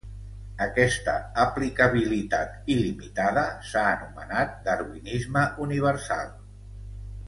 [0.65, 1.13] Aquesta
[1.43, 6.37] aplicabilitat il·limitada s'ha anomenat darwinisme universal.